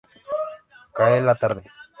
[0.97, 1.65] Cae la tarde.